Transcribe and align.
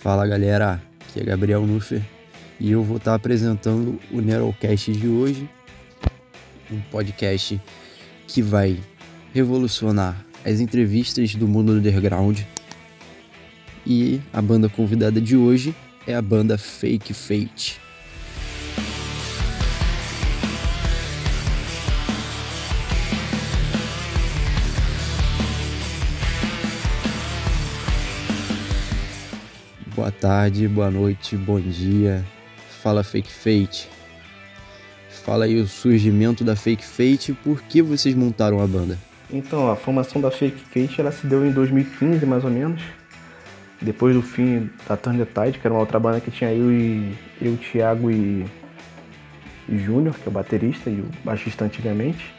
Fala 0.00 0.26
galera, 0.26 0.80
aqui 0.98 1.20
é 1.20 1.22
Gabriel 1.22 1.66
Nuffer 1.66 2.00
e 2.58 2.70
eu 2.70 2.82
vou 2.82 2.96
estar 2.96 3.14
apresentando 3.14 4.00
o 4.10 4.22
Nerocast 4.22 4.90
de 4.92 5.06
hoje, 5.06 5.46
um 6.72 6.80
podcast 6.90 7.60
que 8.26 8.40
vai 8.40 8.80
revolucionar 9.34 10.24
as 10.42 10.58
entrevistas 10.58 11.34
do 11.34 11.46
mundo 11.46 11.72
underground. 11.72 12.40
E 13.86 14.22
a 14.32 14.40
banda 14.40 14.70
convidada 14.70 15.20
de 15.20 15.36
hoje 15.36 15.76
é 16.06 16.14
a 16.14 16.22
banda 16.22 16.56
Fake 16.56 17.12
Fate. 17.12 17.78
Boa 30.10 30.20
tarde, 30.20 30.66
boa 30.66 30.90
noite, 30.90 31.36
bom 31.36 31.60
dia. 31.60 32.24
Fala 32.82 33.04
Fake 33.04 33.32
Fate. 33.32 33.88
Fala 35.08 35.44
aí 35.44 35.54
o 35.54 35.68
surgimento 35.68 36.42
da 36.42 36.56
Fake 36.56 36.84
Fate, 36.84 37.32
por 37.32 37.62
que 37.62 37.80
vocês 37.80 38.12
montaram 38.12 38.60
a 38.60 38.66
banda? 38.66 38.98
Então, 39.32 39.70
a 39.70 39.76
formação 39.76 40.20
da 40.20 40.28
Fake 40.28 40.58
Fate 40.58 41.00
ela 41.00 41.12
se 41.12 41.28
deu 41.28 41.46
em 41.46 41.52
2015, 41.52 42.26
mais 42.26 42.42
ou 42.42 42.50
menos. 42.50 42.82
Depois 43.80 44.12
do 44.16 44.20
fim 44.20 44.68
da 44.88 44.96
Turn 44.96 45.24
Tide, 45.24 45.60
que 45.60 45.66
era 45.66 45.72
uma 45.72 45.80
outra 45.80 46.00
banda 46.00 46.20
que 46.20 46.32
tinha 46.32 46.52
eu 46.52 46.72
e 46.72 47.16
eu, 47.40 47.56
Thiago 47.56 48.10
e, 48.10 48.44
e 49.68 49.78
Júnior, 49.78 50.16
que 50.16 50.26
é 50.26 50.28
o 50.28 50.32
baterista 50.32 50.90
e 50.90 51.00
o 51.00 51.08
baixista 51.24 51.64
antigamente. 51.64 52.34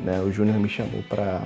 Né, 0.00 0.20
o 0.20 0.32
Júnior 0.32 0.58
me 0.58 0.68
chamou 0.68 1.04
para 1.08 1.40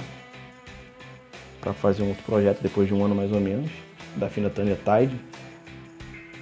para 1.61 1.75
fazer 1.75 2.03
um 2.03 2.09
outro 2.09 2.23
projeto 2.25 2.63
depois 2.63 2.89
de 2.89 2.95
um 2.95 3.05
ano 3.05 3.15
mais 3.15 3.31
ou 3.31 3.41
menos 3.41 3.71
da 4.17 4.29
Fina 4.29 4.51
Tânia 4.51 4.77
Tide, 4.77 5.19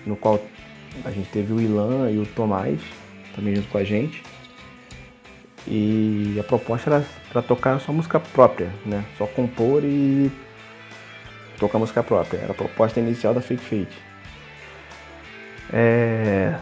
no 0.07 0.17
qual 0.17 0.41
a 1.05 1.11
gente 1.11 1.29
teve 1.31 1.53
o 1.53 1.61
Ilan 1.61 2.11
e 2.11 2.19
o 2.19 2.27
Tomás 2.27 2.81
também 3.35 3.55
junto 3.57 3.69
com 3.69 3.79
a 3.79 3.85
gente. 3.85 4.23
E 5.67 6.37
a 6.41 6.43
proposta 6.43 6.91
era 6.91 7.05
para 7.31 7.41
tocar 7.41 7.81
só 7.81 7.93
música 7.93 8.19
própria, 8.19 8.71
né? 8.85 9.05
Só 9.17 9.27
compor 9.27 9.83
e 9.85 10.31
tocar 11.59 11.79
música 11.79 12.03
própria. 12.03 12.39
Era 12.39 12.53
a 12.53 12.55
proposta 12.55 12.99
inicial 12.99 13.33
da 13.33 13.41
Fake 13.41 13.63
Fate. 13.63 13.99
É... 15.73 16.57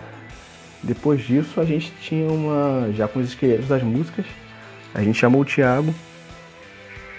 Depois 0.82 1.22
disso 1.22 1.60
a 1.60 1.64
gente 1.64 1.92
tinha 2.00 2.30
uma. 2.30 2.90
já 2.92 3.08
com 3.08 3.20
os 3.20 3.28
esqueletos 3.28 3.68
das 3.68 3.82
músicas, 3.82 4.26
a 4.94 5.02
gente 5.02 5.18
chamou 5.18 5.42
o 5.42 5.44
Thiago 5.44 5.94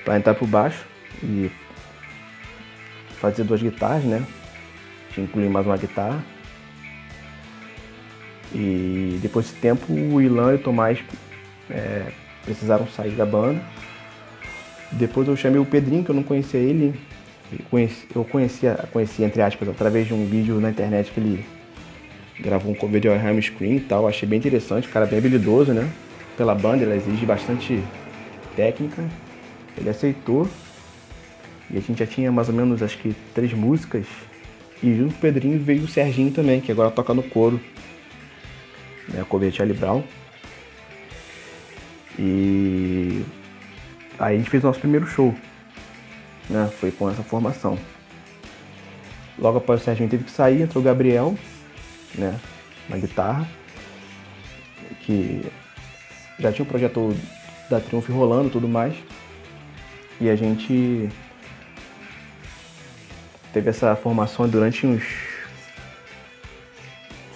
para 0.04 0.18
entrar 0.18 0.34
pro 0.34 0.48
baixo 0.48 0.86
e 1.24 1.52
fazer 3.22 3.44
duas 3.44 3.62
guitarras, 3.62 4.04
né? 4.04 4.26
Incluir 5.16 5.48
mais 5.48 5.66
uma 5.66 5.78
guitarra. 5.78 6.24
E 8.54 9.20
depois 9.22 9.46
desse 9.46 9.60
tempo 9.60 9.94
o 9.94 10.22
Ilan 10.22 10.54
e 10.54 10.56
o 10.56 10.60
Tomás 10.60 11.00
é, 11.70 12.12
precisaram 12.44 12.88
sair 12.88 13.12
da 13.12 13.26
banda. 13.26 13.62
Depois 14.92 15.28
eu 15.28 15.38
chamei 15.38 15.60
o 15.60 15.66
Pedrinho, 15.66 16.04
que 16.04 16.10
eu 16.10 16.16
não 16.16 16.24
conhecia 16.24 16.60
ele. 16.60 17.00
Eu 18.14 18.26
conhecia, 18.26 18.76
conhecia 18.92 19.26
entre 19.26 19.42
aspas, 19.42 19.70
através 19.70 20.08
de 20.08 20.14
um 20.14 20.26
vídeo 20.26 20.60
na 20.60 20.70
internet 20.70 21.12
que 21.12 21.20
ele 21.20 21.46
gravou 22.40 22.72
um 22.72 22.76
cover 22.76 23.00
de 23.00 23.08
Orham 23.08 23.42
Screen 23.42 23.76
e 23.76 23.80
tal. 23.82 24.08
Achei 24.08 24.28
bem 24.28 24.40
interessante, 24.40 24.88
cara 24.88 25.06
bem 25.06 25.20
habilidoso, 25.20 25.74
né? 25.74 25.90
Pela 26.36 26.56
banda, 26.56 26.84
ela 26.84 26.96
exige 26.96 27.26
bastante 27.26 27.84
técnica. 28.56 29.04
Ele 29.78 29.90
aceitou. 29.90 30.50
E 31.74 31.78
a 31.78 31.82
gente 31.82 32.00
já 32.00 32.06
tinha 32.06 32.32
mais 32.32 32.50
ou 32.50 32.56
menos, 32.56 32.84
acho 32.84 32.98
que, 32.98 33.16
três 33.34 33.54
músicas. 33.54 34.06
E 34.84 34.94
junto 34.96 35.14
com 35.14 35.18
o 35.18 35.22
Pedrinho 35.22 35.60
veio 35.60 35.84
o 35.84 35.88
Serginho 35.88 36.32
também, 36.32 36.60
que 36.60 36.72
agora 36.72 36.92
toca 36.92 37.14
no 37.14 37.24
coro. 37.24 37.62
Né, 39.08 39.26
cover 39.28 39.52
Charlie 39.52 39.78
Brown. 39.78 40.04
E 42.20 43.24
aí 44.20 44.36
a 44.36 44.38
gente 44.38 44.50
fez 44.50 44.64
o 44.64 44.68
nosso 44.68 44.80
primeiro 44.80 45.08
show. 45.08 45.34
Né, 46.50 46.70
foi 46.80 46.92
com 46.92 47.10
essa 47.10 47.24
formação. 47.24 47.78
Logo 49.40 49.60
após 49.60 49.82
o 49.82 49.84
Serginho 49.84 50.10
teve 50.10 50.26
que 50.26 50.32
sair, 50.32 50.62
entrou 50.62 50.82
o 50.82 50.86
Gabriel, 50.86 51.38
né, 52.16 52.38
na 52.90 52.98
guitarra. 52.98 53.48
Que 55.02 55.42
já 56.38 56.52
tinha 56.52 56.66
o 56.66 56.68
projeto 56.68 57.16
da 57.70 57.80
Triumph 57.80 58.10
rolando 58.10 58.50
e 58.50 58.52
tudo 58.52 58.68
mais. 58.68 58.94
E 60.20 60.30
a 60.30 60.36
gente 60.36 61.10
teve 63.54 63.70
essa 63.70 63.96
formação 63.96 64.48
durante 64.48 64.86
uns. 64.86 65.04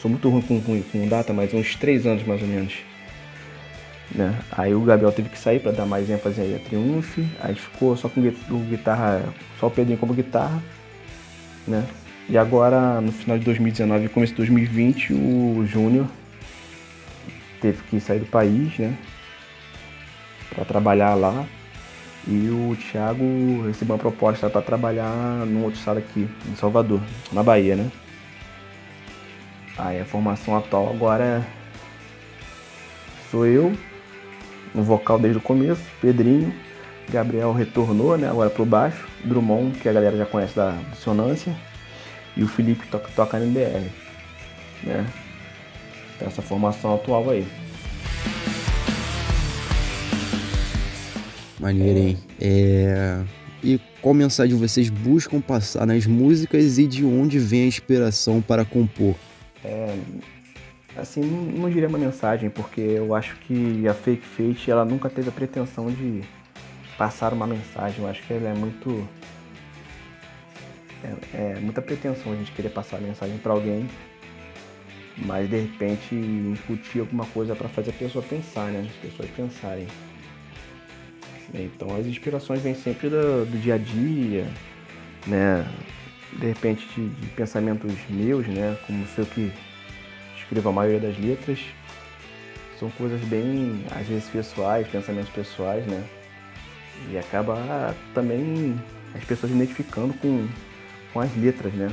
Sou 0.01 0.09
muito 0.09 0.29
ruim 0.29 0.41
com, 0.41 0.61
com, 0.61 0.81
com 0.81 1.07
data, 1.07 1.33
mas 1.33 1.53
uns 1.53 1.75
três 1.75 2.05
anos 2.05 2.25
mais 2.25 2.41
ou 2.41 2.47
menos. 2.47 2.73
Né? 4.13 4.37
Aí 4.51 4.73
o 4.73 4.81
Gabriel 4.81 5.11
teve 5.11 5.29
que 5.29 5.37
sair 5.37 5.59
para 5.59 5.71
dar 5.71 5.85
mais 5.85 6.09
ênfase 6.09 6.41
aí 6.41 6.55
a 6.55 6.59
Triumph. 6.59 7.17
Aí 7.39 7.55
ficou 7.55 7.97
só 7.97 8.07
com 8.07 8.21
guitarra, 8.69 9.23
só 9.59 9.67
o 9.67 9.71
Pedrinho 9.71 9.97
como 9.97 10.13
guitarra. 10.13 10.61
Né? 11.67 11.83
E 12.29 12.37
agora, 12.37 12.99
no 13.01 13.11
final 13.11 13.37
de 13.37 13.45
2019 13.45 14.05
e 14.05 14.09
começo 14.09 14.33
de 14.33 14.37
2020, 14.37 15.13
o 15.13 15.65
Júnior 15.67 16.07
teve 17.61 17.81
que 17.83 17.99
sair 17.99 18.19
do 18.19 18.25
país, 18.25 18.77
né? 18.79 18.95
Para 20.53 20.65
trabalhar 20.65 21.13
lá. 21.13 21.45
E 22.27 22.49
o 22.49 22.75
Thiago 22.75 23.63
recebeu 23.67 23.95
uma 23.95 24.01
proposta 24.01 24.49
para 24.49 24.61
trabalhar 24.61 25.45
num 25.45 25.63
outro 25.63 25.79
estado 25.79 25.99
aqui, 25.99 26.27
em 26.49 26.55
Salvador, 26.55 26.99
na 27.31 27.43
Bahia, 27.43 27.75
né? 27.75 27.91
Aí 29.77 29.99
a 29.99 30.05
formação 30.05 30.57
atual 30.57 30.89
agora 30.89 31.45
sou 33.29 33.45
eu, 33.45 33.75
no 34.73 34.81
vocal 34.81 35.19
desde 35.19 35.37
o 35.37 35.41
começo, 35.41 35.81
Pedrinho, 36.01 36.53
Gabriel 37.09 37.53
retornou, 37.53 38.17
né, 38.17 38.29
agora 38.29 38.49
pro 38.49 38.65
baixo, 38.65 39.07
Drummond, 39.23 39.77
que 39.79 39.87
a 39.87 39.93
galera 39.93 40.17
já 40.17 40.25
conhece 40.25 40.55
da 40.55 40.71
dissonância, 40.91 41.55
e 42.35 42.43
o 42.43 42.47
Felipe 42.47 42.87
toca, 42.87 43.09
toca 43.15 43.39
no 43.39 43.51
BR, 43.51 43.87
né? 44.83 45.05
Essa 46.19 46.41
formação 46.41 46.95
atual 46.95 47.29
aí. 47.29 47.45
Maneiro, 51.65 51.97
hein? 51.97 52.17
É... 52.39 53.23
E 53.63 53.79
qual 53.99 54.13
mensagem 54.13 54.55
vocês 54.55 54.87
buscam 54.87 55.41
passar 55.41 55.87
nas 55.87 56.05
músicas 56.05 56.77
e 56.77 56.85
de 56.85 57.03
onde 57.03 57.39
vem 57.39 57.63
a 57.63 57.65
inspiração 57.65 58.39
para 58.39 58.63
compor? 58.63 59.15
É, 59.63 59.97
assim, 60.95 61.21
não, 61.21 61.61
não 61.61 61.69
diria 61.71 61.89
uma 61.89 61.97
mensagem, 61.97 62.51
porque 62.51 62.81
eu 62.81 63.15
acho 63.15 63.35
que 63.37 63.87
a 63.87 63.95
Fake 63.95 64.23
Fate 64.23 64.69
ela 64.69 64.85
nunca 64.85 65.09
teve 65.09 65.29
a 65.29 65.31
pretensão 65.31 65.89
de 65.89 66.21
passar 66.99 67.33
uma 67.33 67.47
mensagem. 67.47 68.03
Eu 68.03 68.07
acho 68.07 68.21
que 68.21 68.31
ela 68.31 68.49
é 68.49 68.53
muito. 68.53 69.03
É, 71.33 71.55
é 71.55 71.59
muita 71.59 71.81
pretensão 71.81 72.31
a 72.31 72.35
gente 72.35 72.51
querer 72.51 72.69
passar 72.69 72.97
a 72.97 73.01
mensagem 73.01 73.39
para 73.39 73.53
alguém, 73.53 73.89
mas 75.17 75.49
de 75.49 75.61
repente 75.61 76.13
incutir 76.13 76.99
alguma 76.99 77.25
coisa 77.25 77.55
para 77.55 77.67
fazer 77.67 77.89
a 77.89 77.93
pessoa 77.93 78.23
pensar, 78.23 78.71
né? 78.71 78.87
As 78.87 79.09
pessoas 79.09 79.27
pensarem. 79.31 79.87
Então 81.53 81.95
as 81.95 82.05
inspirações 82.05 82.61
vêm 82.61 82.75
sempre 82.75 83.09
do, 83.09 83.45
do 83.45 83.61
dia 83.61 83.75
a 83.75 83.77
dia, 83.77 84.47
né? 85.27 85.65
De 86.33 86.47
repente 86.47 86.85
de, 86.95 87.07
de, 87.07 87.27
pensamentos 87.27 87.93
meus, 88.09 88.47
né? 88.47 88.77
Como 88.85 89.05
se 89.07 89.19
eu 89.19 89.25
que 89.25 89.51
escrevo 90.37 90.69
a 90.69 90.71
maioria 90.71 90.99
das 90.99 91.17
letras. 91.17 91.59
São 92.79 92.89
coisas 92.91 93.21
bem, 93.21 93.85
às 93.91 94.05
vezes, 94.05 94.27
pessoais, 94.27 94.85
pensamentos 94.87 95.29
pessoais, 95.29 95.85
né? 95.87 96.03
E 97.09 97.17
acaba 97.17 97.95
também 98.13 98.77
as 99.13 99.23
pessoas 99.23 99.51
identificando 99.51 100.13
com, 100.15 100.45
com 101.13 101.19
as 101.21 101.33
letras, 101.37 101.73
né? 101.73 101.89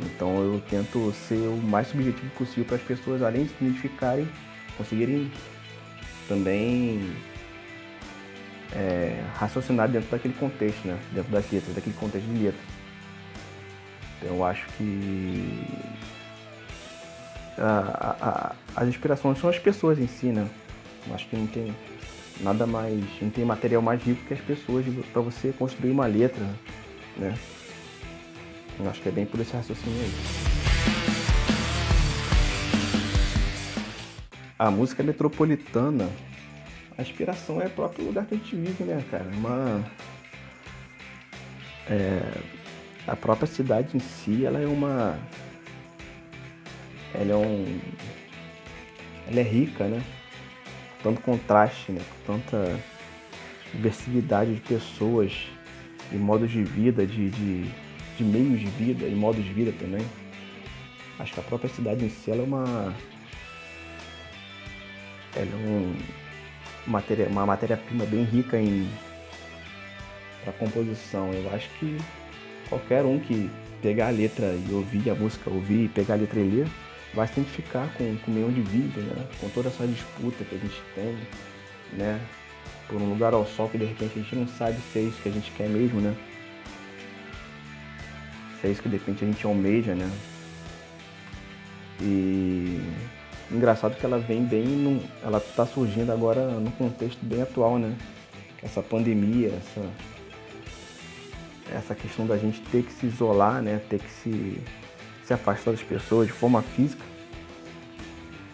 Então 0.00 0.40
eu 0.40 0.62
tento 0.70 1.12
ser 1.12 1.48
o 1.48 1.56
mais 1.56 1.88
subjetivo 1.88 2.30
possível 2.30 2.64
para 2.64 2.76
as 2.76 2.82
pessoas, 2.82 3.20
além 3.20 3.44
de 3.44 3.50
se 3.50 3.56
identificarem, 3.60 4.28
conseguirem 4.76 5.30
também 6.28 7.14
é, 8.72 9.22
raciocinar 9.34 9.88
dentro 9.88 10.10
daquele 10.10 10.34
contexto, 10.34 10.86
né? 10.86 10.98
Dentro 11.12 11.32
das 11.32 11.50
letras, 11.50 11.74
daquele 11.74 11.96
contexto 11.96 12.26
de 12.26 12.44
letra. 12.44 12.60
Então 14.18 14.36
eu 14.36 14.44
acho 14.44 14.66
que 14.76 15.64
a, 17.56 18.16
a, 18.20 18.80
as 18.80 18.88
inspirações 18.88 19.38
são 19.38 19.48
as 19.50 19.58
pessoas 19.58 19.98
em 19.98 20.06
si, 20.06 20.26
né? 20.26 20.48
Eu 21.06 21.14
acho 21.14 21.28
que 21.28 21.36
não 21.36 21.46
tem 21.46 21.74
nada 22.40 22.66
mais, 22.66 23.04
não 23.20 23.30
tem 23.30 23.44
material 23.44 23.82
mais 23.82 24.02
rico 24.02 24.24
que 24.26 24.34
as 24.34 24.40
pessoas 24.40 24.84
para 25.12 25.22
você 25.22 25.52
construir 25.52 25.90
uma 25.90 26.06
letra, 26.06 26.44
né? 27.16 27.36
Eu 28.78 28.88
acho 28.88 29.00
que 29.00 29.08
é 29.08 29.12
bem 29.12 29.26
por 29.26 29.40
esse 29.40 29.52
raciocínio 29.52 30.00
aí. 30.00 30.12
A 34.58 34.70
música 34.70 35.02
metropolitana 35.02 36.08
a 36.98 37.02
inspiração 37.02 37.62
é 37.62 37.66
o 37.66 37.70
próprio 37.70 38.06
lugar 38.06 38.26
que 38.26 38.34
a 38.34 38.36
gente 38.38 38.56
vive, 38.56 38.82
né, 38.82 39.02
cara? 39.08 39.24
Uma. 39.36 39.84
É, 41.88 42.20
a 43.06 43.14
própria 43.14 43.46
cidade 43.46 43.96
em 43.96 44.00
si, 44.00 44.44
ela 44.44 44.60
é 44.60 44.66
uma. 44.66 45.16
Ela 47.14 47.32
é 47.32 47.36
um. 47.36 47.80
Ela 49.28 49.38
é 49.38 49.42
rica, 49.44 49.84
né? 49.86 50.02
Tanto 51.00 51.20
contraste, 51.20 51.92
né? 51.92 52.00
Tanta 52.26 52.76
diversidade 53.72 54.56
de 54.56 54.60
pessoas, 54.60 55.32
de 56.10 56.18
modos 56.18 56.50
de 56.50 56.64
vida, 56.64 57.06
de, 57.06 57.30
de, 57.30 57.70
de 58.16 58.24
meios 58.24 58.58
de 58.58 58.66
vida 58.66 59.06
e 59.06 59.14
modos 59.14 59.44
de 59.44 59.52
vida 59.52 59.72
também. 59.78 60.04
Acho 61.20 61.32
que 61.32 61.40
a 61.40 61.44
própria 61.44 61.70
cidade 61.70 62.04
em 62.04 62.08
si 62.08 62.32
ela 62.32 62.42
é 62.42 62.44
uma. 62.44 62.94
Ela 65.36 65.52
é 65.52 65.68
um, 65.68 65.94
matéria, 66.88 67.28
uma 67.28 67.46
matéria-prima 67.46 68.04
bem 68.04 68.24
rica 68.24 68.58
em 68.58 68.88
para 70.42 70.52
composição. 70.52 71.32
Eu 71.32 71.52
acho 71.54 71.68
que 71.78 71.98
qualquer 72.68 73.04
um 73.04 73.18
que 73.18 73.50
pegar 73.82 74.08
a 74.08 74.10
letra 74.10 74.46
e 74.46 74.72
ouvir 74.72 75.10
a 75.10 75.14
música, 75.14 75.50
ouvir 75.50 75.88
pegar 75.90 76.14
a 76.14 76.16
letra 76.16 76.40
e 76.40 76.48
ler, 76.48 76.68
vai 77.14 77.26
se 77.26 77.40
identificar 77.40 77.92
com, 77.94 78.16
com 78.16 78.30
o 78.30 78.34
meio 78.34 78.50
de 78.50 78.62
vida, 78.62 79.00
né? 79.00 79.26
com 79.40 79.48
toda 79.50 79.68
essa 79.68 79.86
disputa 79.86 80.44
que 80.44 80.54
a 80.54 80.58
gente 80.58 80.82
tem, 80.94 81.16
né? 81.92 82.20
por 82.88 83.00
um 83.00 83.08
lugar 83.10 83.34
ao 83.34 83.46
sol 83.46 83.68
que 83.68 83.78
de 83.78 83.84
repente 83.84 84.18
a 84.18 84.22
gente 84.22 84.34
não 84.34 84.48
sabe 84.48 84.78
se 84.92 84.98
é 84.98 85.02
isso 85.02 85.22
que 85.22 85.28
a 85.28 85.32
gente 85.32 85.50
quer 85.52 85.68
mesmo, 85.68 86.00
né? 86.00 86.16
Se 88.60 88.66
é 88.66 88.70
isso 88.70 88.82
que 88.82 88.88
de 88.88 88.96
repente 88.96 89.24
a 89.24 89.26
gente 89.26 89.46
almeja, 89.46 89.94
né? 89.94 90.10
E 92.00 92.80
engraçado 93.50 93.96
que 93.96 94.04
ela 94.04 94.18
vem 94.18 94.44
bem, 94.44 95.02
ela 95.22 95.38
está 95.38 95.66
surgindo 95.66 96.12
agora 96.12 96.46
num 96.48 96.70
contexto 96.72 97.24
bem 97.24 97.42
atual, 97.42 97.78
né? 97.78 97.96
Essa 98.62 98.82
pandemia, 98.82 99.48
essa 99.48 99.82
essa 101.72 101.94
questão 101.94 102.26
da 102.26 102.36
gente 102.36 102.60
ter 102.72 102.82
que 102.82 102.92
se 102.92 103.06
isolar, 103.06 103.62
né? 103.62 103.80
Ter 103.88 104.00
que 104.00 104.10
se, 104.10 104.60
se 105.24 105.32
afastar 105.32 105.72
das 105.72 105.82
pessoas 105.82 106.26
de 106.26 106.32
forma 106.32 106.62
física, 106.62 107.04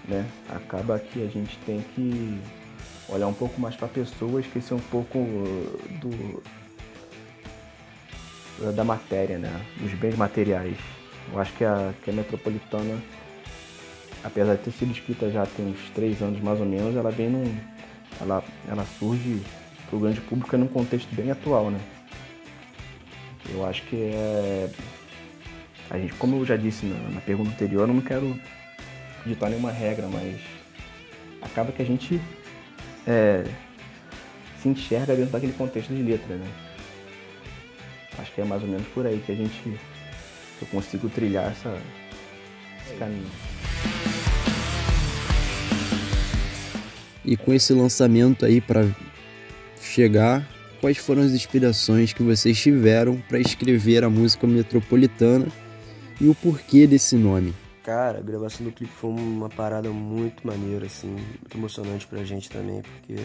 né? 0.09 0.27
Acaba 0.49 0.99
que 0.99 1.23
a 1.23 1.29
gente 1.29 1.57
tem 1.65 1.81
que 1.95 2.39
olhar 3.09 3.27
um 3.27 3.35
pouco 3.35 3.61
mais 3.61 3.77
para 3.77 3.89
pessoas, 3.89 4.45
esquecer 4.47 4.75
um 4.75 4.81
pouco 4.81 5.19
do 6.01 6.43
da 8.73 8.85
matéria, 8.85 9.37
né? 9.37 9.65
Dos 9.79 9.93
bens 9.95 10.17
materiais. 10.17 10.77
Eu 11.33 11.41
acho 11.41 11.53
que 11.55 11.65
a, 11.65 11.93
que 12.03 12.11
a 12.11 12.13
metropolitana, 12.13 12.99
apesar 14.25 14.57
de 14.57 14.63
ter 14.63 14.73
sido 14.73 14.91
escrita 14.91 15.31
já 15.31 15.45
tem 15.45 15.67
uns 15.67 15.91
três 15.91 16.21
anos 16.23 16.41
mais 16.41 16.59
ou 16.59 16.67
menos, 16.67 16.97
ela 16.97 17.11
vem 17.11 17.29
num. 17.29 17.55
Ela, 18.21 18.43
ela 18.69 18.85
surge 18.99 19.41
para 19.87 19.97
o 19.97 20.01
grande 20.01 20.21
público 20.23 20.57
num 20.57 20.67
contexto 20.67 21.15
bem 21.15 21.31
atual, 21.31 21.71
né? 21.71 21.79
Eu 23.53 23.65
acho 23.67 23.83
que 23.83 23.97
é. 23.97 24.71
A 25.91 25.99
gente, 25.99 26.15
como 26.15 26.37
eu 26.37 26.47
já 26.47 26.57
disse 26.57 26.87
na, 26.87 26.97
na 27.11 27.21
pergunta 27.21 27.51
anterior, 27.51 27.87
eu 27.87 27.95
não 27.95 28.01
quero 28.01 28.39
ditar 29.27 29.51
nenhuma 29.51 29.71
regra, 29.71 30.09
mas 30.09 30.41
acaba 31.43 31.71
que 31.71 31.83
a 31.83 31.85
gente 31.85 32.21
é, 33.07 33.45
se 34.59 34.69
enxerga 34.69 35.15
dentro 35.15 35.33
daquele 35.33 35.53
contexto 35.53 35.95
de 35.95 36.03
letra, 36.03 36.37
né? 36.37 36.47
Acho 38.19 38.33
que 38.33 38.41
é 38.41 38.45
mais 38.45 38.63
ou 38.63 38.69
menos 38.69 38.87
por 38.89 39.07
aí 39.07 39.23
que 39.25 39.33
a 39.33 39.35
gente 39.35 39.79
eu 40.63 40.67
consigo 40.69 41.09
trilhar 41.11 41.51
essa, 41.51 41.77
esse 42.87 42.95
caminho. 42.97 43.54
E 47.25 47.37
com 47.37 47.53
esse 47.53 47.73
lançamento 47.73 48.45
aí 48.45 48.61
para 48.61 48.87
chegar, 49.81 50.47
quais 50.81 50.99
foram 50.99 51.23
as 51.23 51.33
inspirações 51.33 52.13
que 52.13 52.23
vocês 52.23 52.61
tiveram 52.61 53.17
para 53.29 53.39
escrever 53.39 54.05
a 54.05 54.11
música 54.11 54.47
metropolitana 54.47 55.47
e 56.21 56.29
o 56.29 56.35
porquê 56.35 56.87
desse 56.87 57.17
nome? 57.17 57.55
Cara, 57.83 58.19
a 58.19 58.23
gravação 58.23 58.65
do 58.65 58.73
clipe 58.73 58.93
foi 58.93 59.11
uma 59.11 59.49
parada 59.49 59.91
muito 59.91 60.47
maneira, 60.47 60.87
assim, 60.87 61.09
muito 61.09 61.57
emocionante 61.57 62.07
pra 62.07 62.25
gente 62.25 62.49
também, 62.49 62.81
porque 62.81 63.23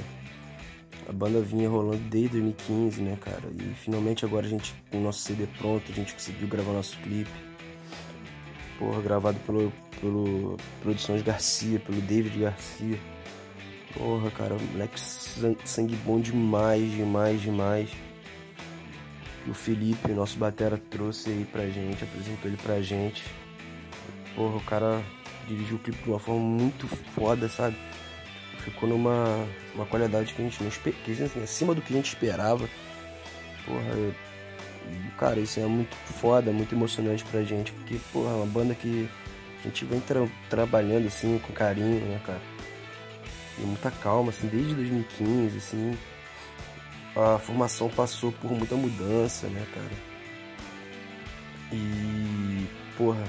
a 1.07 1.11
banda 1.13 1.41
vinha 1.41 1.69
rolando 1.69 2.03
desde 2.09 2.39
2015, 2.39 3.01
né, 3.01 3.17
cara? 3.19 3.43
E 3.57 3.73
finalmente 3.75 4.25
agora 4.25 4.45
a 4.45 4.49
gente, 4.49 4.75
com 4.91 4.97
o 4.97 5.01
nosso 5.01 5.21
CD 5.21 5.47
pronto, 5.57 5.89
a 5.89 5.95
gente 5.95 6.13
conseguiu 6.13 6.47
gravar 6.47 6.73
nosso 6.73 6.97
clipe. 6.99 7.31
Porra, 8.77 9.01
gravado 9.01 9.39
pelo, 9.39 9.73
pelo 9.99 10.57
Produções 10.81 11.21
Garcia, 11.21 11.79
pelo 11.79 12.01
David 12.01 12.39
Garcia. 12.39 12.99
Porra, 13.97 14.31
cara, 14.31 14.55
moleque 14.71 14.99
sangue 14.99 15.95
bom 16.05 16.19
demais, 16.19 16.91
demais, 16.91 17.41
demais. 17.41 17.89
O 19.47 19.53
Felipe, 19.53 20.11
nosso 20.11 20.37
batera, 20.37 20.77
trouxe 20.89 21.29
aí 21.29 21.47
pra 21.51 21.67
gente, 21.67 22.03
apresentou 22.03 22.49
ele 22.49 22.57
pra 22.57 22.81
gente 22.81 23.23
porra, 24.39 24.55
o 24.55 24.61
cara 24.61 25.03
dirigiu 25.49 25.75
o 25.75 25.79
clipe 25.79 26.01
de 26.01 26.09
uma 26.09 26.19
forma 26.19 26.39
muito 26.39 26.87
foda, 26.87 27.49
sabe? 27.49 27.75
Ficou 28.59 28.87
numa 28.87 29.45
uma 29.75 29.85
qualidade 29.85 30.33
que 30.33 30.41
a 30.41 30.45
gente 30.45 30.61
não 30.61 30.69
esperava, 30.69 31.43
acima 31.43 31.75
do 31.75 31.81
que 31.81 31.93
a 31.93 31.97
gente 31.97 32.07
esperava. 32.07 32.69
Porra, 33.65 34.15
cara, 35.17 35.39
isso 35.41 35.59
é 35.59 35.65
muito 35.65 35.93
foda, 35.95 36.51
muito 36.51 36.73
emocionante 36.73 37.25
pra 37.25 37.43
gente, 37.43 37.73
porque, 37.73 37.99
porra, 38.13 38.31
é 38.31 38.35
uma 38.35 38.45
banda 38.45 38.73
que 38.73 39.09
a 39.59 39.63
gente 39.67 39.83
vem 39.83 39.99
tra 39.99 40.25
trabalhando 40.49 41.07
assim 41.07 41.37
com 41.39 41.51
carinho, 41.51 42.05
né, 42.05 42.21
cara? 42.25 42.41
E 43.59 43.65
muita 43.65 43.91
calma, 43.91 44.29
assim, 44.29 44.47
desde 44.47 44.73
2015, 44.73 45.57
assim. 45.57 45.97
A 47.15 47.37
formação 47.37 47.89
passou 47.89 48.31
por 48.31 48.51
muita 48.51 48.75
mudança, 48.75 49.47
né, 49.47 49.65
cara? 49.73 50.09
E, 51.71 52.67
porra, 52.97 53.23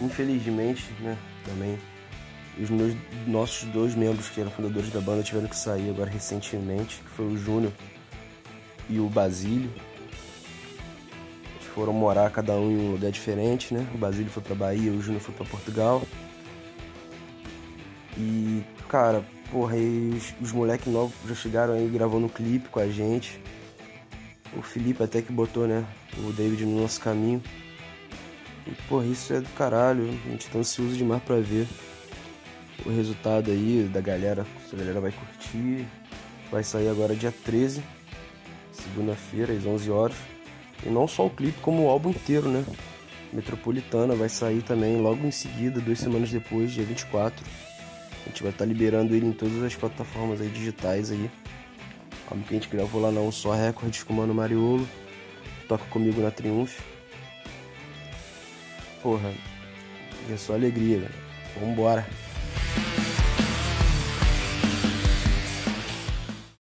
infelizmente, 0.00 0.90
né, 1.00 1.16
também, 1.44 1.78
os 2.60 2.70
meus 2.70 2.96
nossos 3.26 3.68
dois 3.68 3.94
membros 3.94 4.28
que 4.28 4.40
eram 4.40 4.50
fundadores 4.50 4.90
da 4.90 5.00
banda 5.00 5.22
tiveram 5.22 5.48
que 5.48 5.56
sair 5.56 5.90
agora 5.90 6.10
recentemente, 6.10 6.96
que 6.96 7.10
foi 7.10 7.26
o 7.26 7.36
Júnior 7.36 7.72
e 8.88 8.98
o 8.98 9.08
Basílio. 9.08 9.70
Foram 11.74 11.94
morar 11.94 12.30
cada 12.30 12.52
um 12.52 12.70
em 12.70 12.76
um 12.76 12.92
lugar 12.92 13.10
diferente, 13.10 13.72
né? 13.72 13.86
O 13.94 13.98
Basílio 13.98 14.30
foi 14.30 14.42
para 14.42 14.54
Bahia, 14.54 14.92
o 14.92 15.00
Júnior 15.00 15.22
foi 15.22 15.34
para 15.34 15.46
Portugal. 15.46 16.02
E, 18.16 18.62
cara, 18.88 19.24
porra, 19.50 19.76
os, 19.76 20.34
os 20.40 20.52
moleques 20.52 20.86
novos 20.86 21.14
já 21.26 21.34
chegaram 21.34 21.74
aí 21.74 21.88
gravando 21.88 22.26
um 22.26 22.28
clipe 22.28 22.68
com 22.68 22.80
a 22.80 22.88
gente. 22.88 23.40
O 24.56 24.62
Felipe 24.62 25.02
até 25.02 25.22
que 25.22 25.32
botou, 25.32 25.66
né, 25.66 25.84
o 26.18 26.32
David 26.32 26.64
no 26.66 26.80
nosso 26.80 27.00
caminho. 27.00 27.42
E, 28.66 28.70
porra, 28.88 29.06
isso 29.06 29.32
é 29.32 29.40
do 29.40 29.48
caralho. 29.50 30.08
A 30.26 30.30
gente 30.30 30.48
tá 30.48 30.58
ansioso 30.58 30.96
demais 30.96 31.22
pra 31.22 31.36
ver 31.36 31.66
o 32.84 32.90
resultado 32.90 33.50
aí 33.50 33.88
da 33.92 34.00
galera. 34.00 34.46
Se 34.68 34.74
a 34.74 34.78
galera 34.78 35.00
vai 35.00 35.12
curtir. 35.12 35.86
Vai 36.50 36.62
sair 36.62 36.88
agora 36.88 37.16
dia 37.16 37.32
13, 37.46 37.82
segunda-feira, 38.72 39.54
às 39.54 39.64
11 39.64 39.90
horas. 39.90 40.16
E 40.84 40.90
não 40.90 41.08
só 41.08 41.26
o 41.26 41.30
clipe, 41.30 41.58
como 41.62 41.84
o 41.84 41.88
álbum 41.88 42.10
inteiro, 42.10 42.46
né? 42.46 42.62
Metropolitana 43.32 44.14
vai 44.14 44.28
sair 44.28 44.60
também 44.60 45.00
logo 45.00 45.26
em 45.26 45.30
seguida, 45.30 45.80
duas 45.80 45.98
semanas 45.98 46.30
depois, 46.30 46.70
dia 46.70 46.84
24. 46.84 47.42
A 48.24 48.28
gente 48.28 48.42
vai 48.42 48.52
estar 48.52 48.64
tá 48.64 48.68
liberando 48.68 49.14
ele 49.14 49.26
em 49.26 49.32
todas 49.32 49.62
as 49.62 49.74
plataformas 49.74 50.40
aí 50.40 50.48
digitais 50.48 51.10
aí. 51.10 51.30
Como 52.26 52.42
que 52.44 52.54
a 52.54 52.58
gente 52.58 52.68
gravou 52.68 53.00
lá 53.00 53.10
na 53.10 53.20
Um 53.20 53.32
Só 53.32 53.52
Records 53.52 54.02
com 54.02 54.12
o 54.12 54.16
Mano 54.16 54.34
Mariolo. 54.34 54.88
Toca 55.68 55.84
comigo 55.86 56.20
na 56.20 56.30
Triunfo 56.30 56.82
porra, 59.02 59.32
é 60.30 60.36
só 60.36 60.54
alegria, 60.54 61.00
velho. 61.00 61.14
Vambora. 61.60 62.06